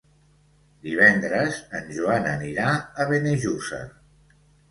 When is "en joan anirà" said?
1.81-2.71